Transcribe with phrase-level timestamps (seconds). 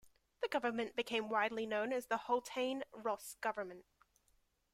[0.41, 3.85] The government became widely known as the Haultain-Ross government.